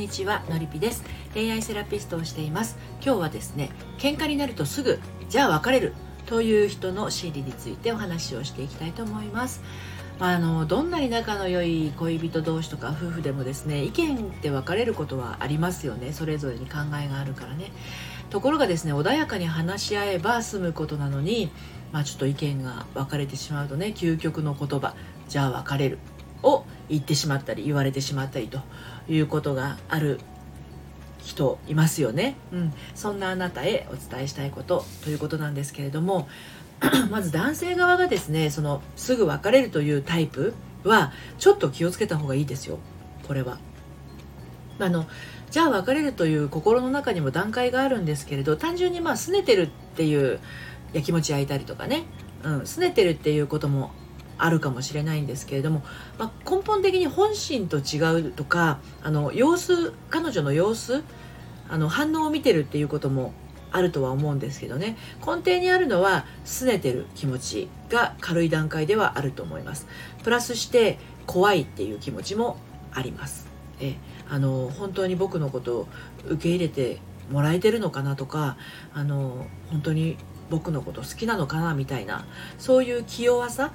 [0.00, 1.04] にちはのりぴです。
[1.34, 2.78] 恋愛セラピストをしています。
[3.04, 4.98] 今日はですね喧嘩になるとすぐ
[5.28, 5.92] じゃあ別れる
[6.24, 9.62] という人の心理についてお話をしていきたいと思います。
[10.18, 16.14] あのどんなに仲の良い恋人同士とか夫婦でもですね意見って分かれることはありますよね。
[16.14, 17.70] それぞれに考えがあるからね。
[18.30, 21.50] ところがですね穏やかに話し合えば済むことなのに、
[21.92, 24.94] まあ、ちょっと意見が分かれてしまうとね究極の言葉
[25.28, 25.98] じゃあ別れる
[26.42, 28.60] を言ってしまったり言われてしまったりと
[29.08, 30.20] いうことがある
[31.22, 36.28] 人いますよね、うん、そんなあなたへお伝えしたいことということなんですけれども
[37.10, 40.54] まず男性側がですねそのすぐ別れるというタイプ
[40.84, 42.78] はちょっと気をつけた方がいいですよ。
[43.26, 43.58] これは。
[44.78, 45.06] あの
[45.50, 50.40] じゃあ別れるという心の中にも段階があるんですけれど単純にまあ拗ねてるっていう
[50.94, 52.04] やきもち焼いたりとかね、
[52.42, 53.90] うん、拗ねてるっていうことも
[54.44, 55.82] あるかもしれないんですけれども、
[56.18, 61.02] まあ、根本的に本心と違うとかあの様子彼女の様子
[61.68, 63.32] あの反応を見てるっていうことも
[63.72, 64.96] あるとは思うんですけどね。
[65.20, 69.86] 根底にあるのは拗ねてる気持ちが軽い段階ではあると思います。
[70.24, 72.56] プラスして怖いっていう気持ちも
[72.92, 73.46] あります。
[73.80, 73.94] え
[74.28, 75.88] あの本当に僕のことを
[76.26, 76.98] 受け入れて
[77.30, 78.56] もらえてるのかなとか
[78.92, 80.16] あの本当に
[80.50, 82.26] 僕のこと好きなのかなみたいな
[82.58, 83.72] そういう気弱さ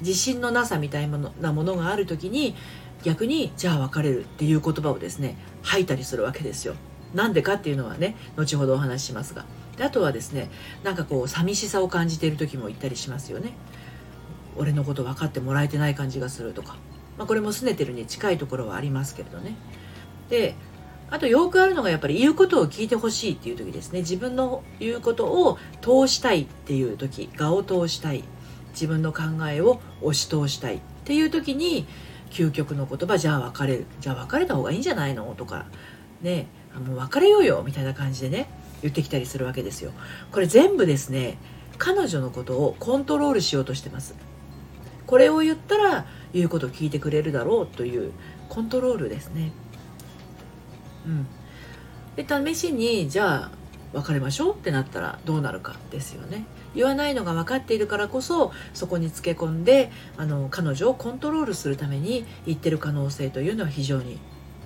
[0.00, 2.54] 自信のなさみたいなものがある時に
[3.02, 6.74] 逆にじゃあ別れるっていう言葉をですね吐いたりするわけですよ。
[7.14, 9.44] なんでかっていうのはね後ほどお話ししますが
[9.76, 10.50] であとはですね
[10.82, 13.52] なんかこう寂しさを感じている時も言ったりしますよね。
[14.56, 16.76] 俺のこと分かってもらえてない感じがするとか、
[17.18, 19.56] まあ、これも拗ねてるに近いところはありますけれどね。
[20.28, 20.54] で
[21.10, 28.24] あとよくあるのがやっぱり言うことを聞いてほしいっていう時ですね自分の言うことを通したいっていう時我を通したい
[28.74, 31.86] 自分の考えを押し通したいっていう時に
[32.30, 33.86] 究極の言葉じゃあ別れる。
[34.00, 35.34] じゃあ別れた方がいいんじゃないの？
[35.36, 35.66] とか
[36.20, 36.46] ね
[36.86, 38.48] もう別れようよみたいな感じでね
[38.82, 39.92] 言ってきたりするわけですよ。
[40.32, 41.38] これ全部ですね
[41.78, 44.14] 彼女のことをコントロールしようとしてます。
[45.06, 48.12] これを言ったら言うことを聞いてくれるだろうという
[48.48, 49.52] コントロールですね。
[51.06, 51.26] うん。
[52.16, 53.50] で試しにじゃあ
[53.94, 56.44] 別れましょうってなったらどうなるかですよね。
[56.74, 64.18] 言わないのが分かっているからこそそこにつけ込んであの彼女をコントロールするために言ってる可能性というのは非常に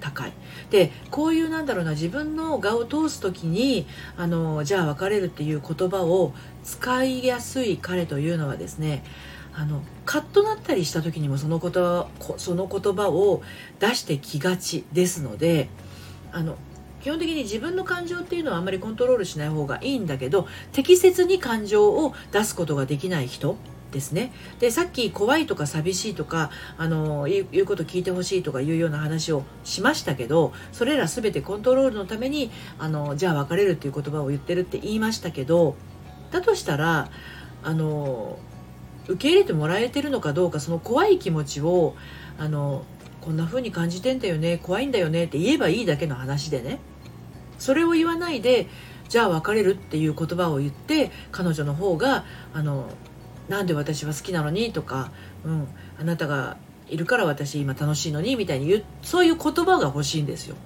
[0.00, 0.32] 高い。
[0.70, 6.32] でこういうなんだろうな自分の我を通す時にあのじゃあ別れるっていう言葉を
[6.62, 9.02] 使いやすい彼というのはですね
[9.52, 13.42] あのカッとなったりした時にもその言葉その言葉を
[13.80, 15.68] 出してきがちですので
[16.30, 16.56] あの
[17.06, 23.56] 基本的に自分の感情っていうのはあんまりコントロールしない方がいいんだけど適切に感情を出すことができない人
[23.92, 24.32] ですね。
[24.58, 32.50] でさっき怖いとか寂しいとかあの言うこと聞いてほしいとかいうような話をしましたけどそれら全てコントロールのために
[32.80, 35.76] あのじゃあ別れるっていう言葉を言ってるって言いましたけど
[36.32, 37.08] だとしたら
[37.62, 38.36] あの
[39.06, 41.94] 受け入れてもらえてるのかどうかその怖い気持ちを
[42.36, 42.84] あの
[43.20, 46.80] こんな風に感じてんだよね怖いんだよねって言えばいいだけの話でね。
[47.58, 48.66] それを言わないで
[49.08, 52.88] じゃあ別れるっていう言葉を言って彼女の方があの
[53.48, 54.72] なんで私は好きなのに？
[54.72, 55.12] とか、
[55.44, 55.68] うん、
[56.00, 56.56] あなたが
[56.88, 58.36] いるから私今楽しいのに？
[58.36, 60.56] みたいに言うそういう言葉が欲しいんですよ。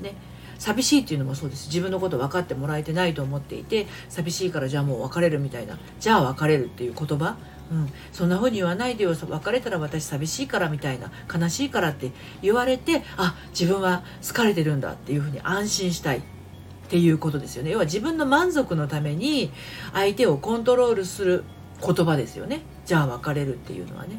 [0.00, 0.14] ね。
[0.58, 7.36] 寂しいっていうのもそうです自分のこと分かってもらえてないと思っていて寂しいからじゃあもう別れるみたいなじゃあ別れるっていう言葉、
[7.70, 9.14] うん、そんな風に言わないでよ。
[9.14, 11.12] 別れたら私寂しいからみたいな。
[11.32, 16.18] 悲しいからって言われてあ自分は好かれてるんだっていう風に安心したい。
[16.18, 17.70] っていうことですよね。
[17.70, 19.52] 要は自分の満足のために
[19.92, 21.44] 相手をコントロールする
[21.84, 22.62] 言葉ですよね。
[22.86, 24.18] じゃあ別れるっていうのはね。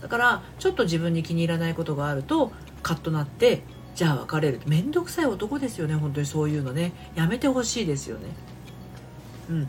[0.00, 4.62] だからちょっと自分に気に入らないことがあるとカッとなってじゃあ別れる。
[4.66, 5.94] 面倒くさい男ですよね。
[5.94, 6.92] 本当にそういうのね。
[7.14, 8.28] やめてほしいですよね。
[9.50, 9.68] うん。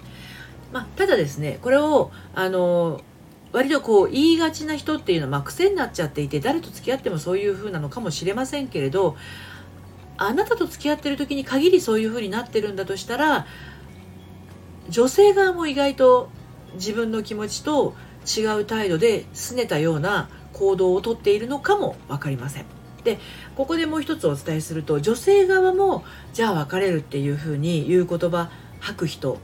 [0.72, 3.02] まあ、ただですねこれをあの
[3.52, 9.16] 割とこう言いがちな人っていうのは、まあ、癖になっちゃっていて誰と付き合ってもそういう風なのかもしれませんけれど
[10.18, 13.48] あなたと付き合ってる時に限りそういう風になってるんだとしたら
[14.90, 16.30] 女性側も意外と
[16.76, 17.96] 自分の気持ちと
[18.26, 22.66] 違う態度で拗ねたような行動をとっているのかも分かりません。
[23.04, 23.18] で
[23.56, 28.50] ここでもう一つお伝えすると女性側もじゃあ別れるっていうふうに言う言葉
[28.80, 29.40] 吐く人、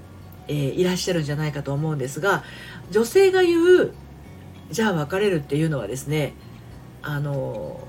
[0.47, 2.43] えー、いらっしゃるんじゃないかと思うんですが
[2.91, 3.93] 女性が言う
[4.71, 6.33] じゃあ別れるっていうのはですね
[7.01, 7.87] あの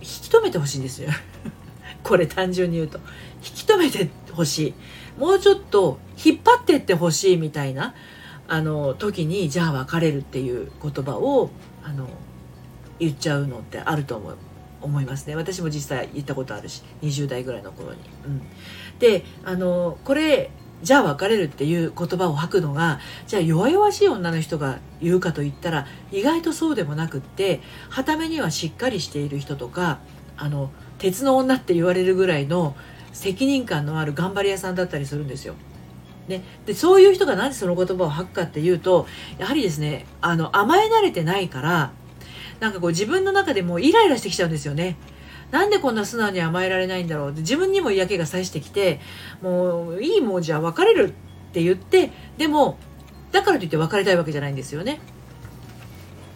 [0.00, 1.10] 引き止めてほしいんですよ。
[2.02, 2.98] これ単純に言うと。
[3.36, 4.74] 引き止めてほしい。
[5.20, 7.94] もうちょっと引っ張ってってほしいみたいな
[8.46, 11.50] あの時にじゃあ別れるっていう言葉を
[11.84, 12.08] あの
[12.98, 14.36] 言っちゃうのってあると思う
[14.80, 15.34] 思いますね。
[15.34, 17.98] 私も実際言ったことあるし20代ぐらいの頃に。
[18.26, 18.42] うん、
[18.98, 20.50] であのこれ
[20.82, 29.98] じゃあ別れるっていう言葉を吐くのがじゃあ弱々しい女の人が言うかと言ったら意外とそうでもなくってはためにはしっかりしている人とか
[30.36, 32.76] あの鉄の女って言われるぐらいの
[33.12, 35.54] 責任感のある頑張り屋さんだったりするんですよ。
[36.28, 39.06] ね、でそういう人がなぜその言葉を吐くかっていうと
[39.38, 41.90] やはりですねあの甘え慣れてないから
[42.60, 44.96] なんかこう自分の中でもイライラしてきちゃうんですよね。
[45.50, 49.00] なんでこんな素直に甘えられないんだろうって自分にも嫌気がさしてきて
[49.42, 52.78] もういいもうじゃあ別れるって言ってでも
[53.32, 55.00] だからといって別れたいわけじゃないんですよね。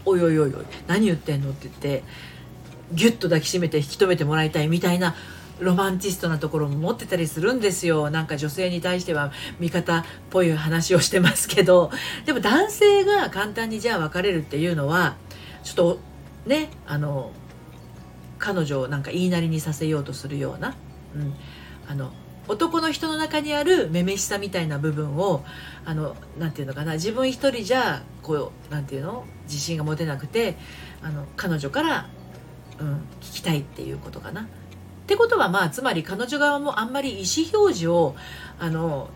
[0.04, 2.02] おいおいおいおい何言ってんのって言って
[2.92, 5.14] ギュッと抱きしめて引き止めてもらいたいみたいな
[5.60, 11.90] ロマンチストなところも持ってたりするんですよなんか女性に対しては味方っぽい話をしてますけど
[12.26, 15.16] でも男性が簡単にじゃあ別れるっていうのは
[15.62, 15.98] ちょっと
[16.46, 17.30] ねあの
[18.42, 20.74] 彼女をなんか言いなりにさせようとするような、
[21.14, 21.34] うん、
[21.88, 22.12] あの
[22.48, 25.44] 男の人の中にあるめめしさみたいな部分を
[25.84, 30.56] あのなて言うのかな自分一人じゃこうなんていうの自信が持てなくて
[31.02, 32.08] あの彼女から、
[32.80, 34.42] うん、聞きたいっていうことかな。
[34.42, 34.44] っ
[35.06, 38.16] てことはまあつまり彼女側もあんまり意思表示を
[38.58, 39.10] あの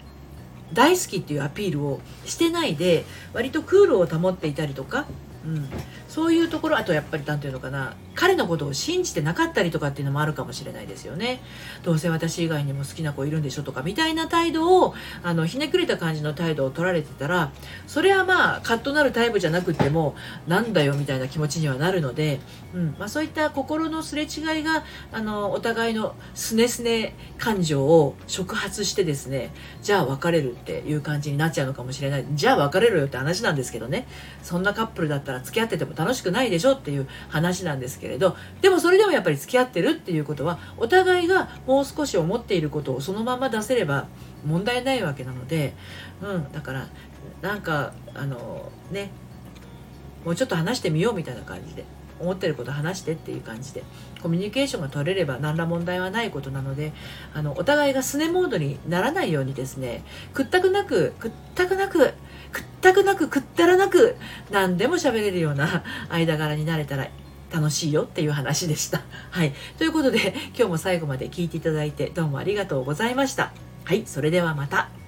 [0.72, 5.06] 大好きっていうアピールをしてないで割とクールを保っていたりとか、
[5.44, 5.68] うん、
[6.16, 11.42] そういうところあとやっぱり何て言うのかな彼のことを信じてなかったりとかっていうのもあるかもしれないですよね。
[11.82, 17.52] どうせ私以外にも好きな子いるんでしょとかみたいな態度をあのひねくれた感じの態度を取られてたら
[17.86, 20.14] それはまあカッとなるタイプじゃなくても
[20.48, 22.40] なんだよみたいな気持ちにはなるので、
[22.72, 22.96] うん。
[22.98, 29.52] まあ、そういった心のすれ違いがあのお互いのすねすね感情を触発してですね
[29.82, 32.24] じゃあ別れるっていう感じになっちゃうのかもしれない。
[32.32, 34.08] じゃあ別れるよって話なんですけどね。
[34.42, 44.06] そんなカップルだったら付き合ってても楽楽しくないでしょっていう話なんですけれどでもそれでもやっぱり付き合ってるっていうことはお互いがもう少し思っていることをそのまま出せれば
[44.46, 45.74] 問題ないわけなので、
[46.22, 46.86] うん、だから
[47.42, 49.10] なんかあのね
[50.24, 51.84] もうちょっと話してみようみたいな感じで
[52.18, 53.82] 思ってること話してっていう感じで
[54.22, 56.92] コミュニケーションが取れれば何ら問題はないことなので
[57.34, 62.14] あのお互いがスネモードにならないようにですねくったくなくくったくなく
[62.52, 64.16] くったくなくくったらなく
[64.50, 67.08] 何でも喋れるような間柄になれたら
[67.52, 69.02] 楽しいよっていう話でした。
[69.30, 69.52] はい。
[69.78, 73.52] ということで今日も最後まで聞いていただいてどうもありがとうございました。
[73.84, 74.04] はい。
[74.06, 75.05] それではまた。